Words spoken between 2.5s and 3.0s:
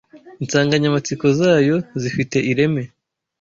ireme